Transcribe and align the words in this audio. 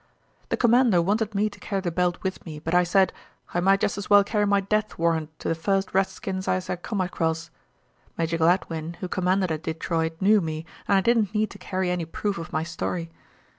"The 0.49 0.57
commander 0.57 0.99
wanted 0.99 1.35
me 1.35 1.47
to 1.47 1.59
carry 1.59 1.81
the 1.81 1.91
belt 1.91 2.17
with 2.23 2.43
me, 2.43 2.57
but 2.57 2.73
I 2.73 2.81
said, 2.81 3.13
'I 3.53 3.59
might 3.59 3.81
jest 3.81 3.99
as 3.99 4.09
well 4.09 4.23
carry 4.23 4.47
my 4.47 4.59
death 4.59 4.97
warrant 4.97 5.29
to 5.37 5.47
the 5.47 5.53
first 5.53 5.93
redskins 5.93 6.47
as 6.47 6.71
I 6.71 6.77
come 6.77 7.01
across.' 7.01 7.51
Major 8.17 8.39
Gladwin, 8.39 8.95
who 8.95 9.07
commanded 9.07 9.51
at 9.51 9.61
Detroit, 9.61 10.13
knew 10.19 10.41
me, 10.41 10.65
and 10.87 10.97
I 10.97 11.01
didn't 11.01 11.35
need 11.35 11.51
to 11.51 11.59
carry 11.59 11.91
any 11.91 12.05
proof 12.05 12.39
of 12.39 12.51
my 12.51 12.63
story. 12.63 13.11